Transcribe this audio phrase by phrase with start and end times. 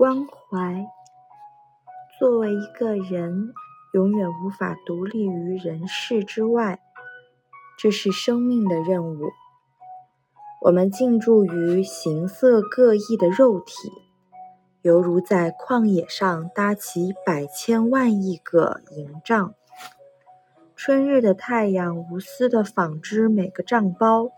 [0.00, 0.86] 关怀。
[2.18, 3.52] 作为一个人，
[3.92, 6.80] 永远无法独立于人世之外，
[7.76, 9.30] 这是生命的任务。
[10.62, 13.92] 我们进驻于形色各异的肉体，
[14.80, 19.54] 犹如在旷野上搭起百千万亿个营帐。
[20.74, 24.30] 春日的太阳无私地纺织每个帐包，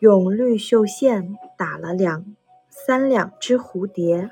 [0.00, 2.36] 用绿绣线打了两
[2.68, 4.30] 三两只蝴蝶。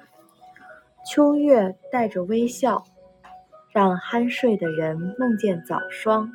[1.05, 2.85] 秋月带着微笑，
[3.73, 6.33] 让酣睡的人梦见早霜。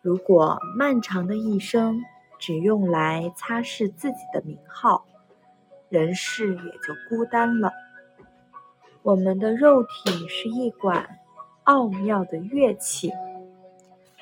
[0.00, 2.00] 如果漫长的一生
[2.38, 5.04] 只用来擦拭自己的名号，
[5.88, 7.72] 人世也就孤单了。
[9.02, 11.18] 我们的肉体是一管
[11.64, 13.12] 奥妙的乐器，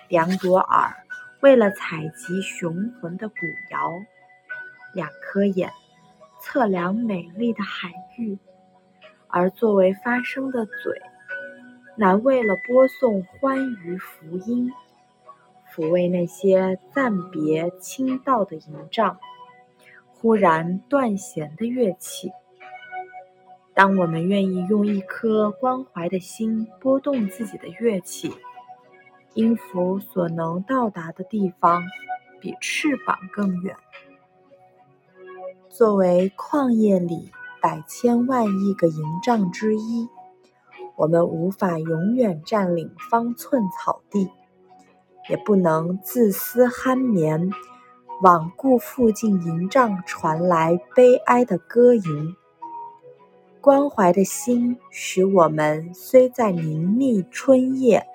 [0.08, 0.96] 两朵耳
[1.40, 3.34] 为了采集雄浑的古
[3.70, 3.92] 谣，
[4.94, 5.70] 两颗眼
[6.40, 8.38] 测量美丽的海域。
[9.36, 10.98] 而作为发声的嘴，
[11.94, 14.72] 乃为了播送欢愉福音，
[15.70, 19.18] 抚慰那些暂别倾倒的营帐，
[20.14, 22.32] 忽然断弦的乐器。
[23.74, 28.32] 当我们愿意用一颗关怀的心拨动自己的乐器，
[29.34, 31.82] 音符所能到达的地方，
[32.40, 33.76] 比翅膀更远。
[35.68, 37.30] 作为旷野里。
[37.60, 40.08] 百千万亿个营帐之一，
[40.96, 44.30] 我们无法永远占领方寸草地，
[45.28, 47.50] 也不能自私酣眠，
[48.22, 52.34] 罔顾附近营帐传来悲哀的歌吟。
[53.60, 58.06] 关怀的心使我们虽在宁谧春夜，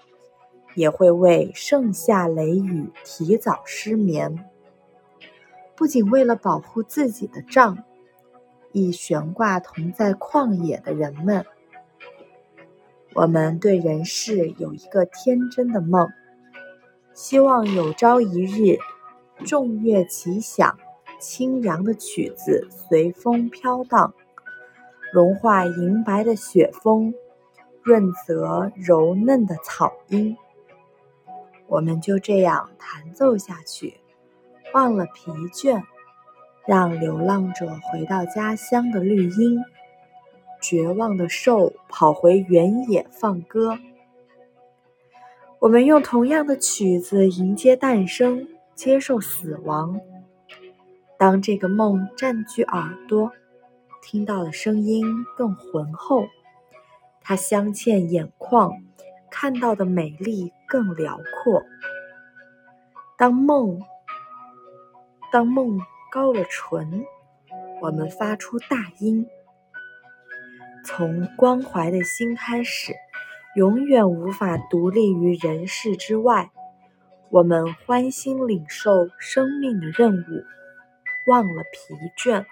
[0.76, 4.46] 也会为盛夏雷雨提早失眠。
[5.76, 7.84] 不仅为了保护自己的帐。
[8.74, 11.46] 亦悬挂同在旷野的人们，
[13.14, 16.10] 我们对人世有一个天真的梦，
[17.14, 18.78] 希望有朝一日，
[19.46, 20.78] 众乐齐响，
[21.20, 24.14] 清扬的曲子随风飘荡，
[25.12, 27.14] 融化银白的雪峰，
[27.84, 30.38] 润泽柔嫩的草音。
[31.68, 33.98] 我们就这样弹奏下去，
[34.74, 35.84] 忘了疲倦。
[36.66, 39.64] 让流浪者回到家乡的绿荫，
[40.62, 43.80] 绝望的兽跑回原野放歌。
[45.60, 50.00] 我们用同样的曲子迎接诞生，接受死亡。
[51.18, 53.32] 当这个梦占据耳朵，
[54.02, 55.06] 听到的声音
[55.36, 56.26] 更浑厚，
[57.22, 58.72] 它镶嵌眼眶，
[59.30, 61.64] 看到的美丽更辽阔。
[63.18, 63.82] 当梦，
[65.32, 65.80] 当梦。
[66.12, 67.06] 高了唇，
[67.82, 69.26] 我们发出大音。
[70.84, 72.94] 从关怀的心开始，
[73.56, 76.52] 永远无法独立于人世之外。
[77.30, 80.44] 我们欢欣领受生命的任务，
[81.28, 82.46] 忘了疲倦。